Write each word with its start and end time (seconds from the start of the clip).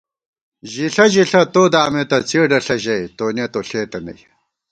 ژِݪہ 0.71 1.05
ژِݪہ 1.13 1.41
تو 1.53 1.61
دامېتہ 1.73 2.17
څېڈہ 2.29 2.59
ݪہ 2.65 2.75
ژَئی 2.83 3.05
تونِیَہ 3.17 3.45
تو 3.53 3.59
ݪېتہ 3.67 3.99
نئ 4.05 4.19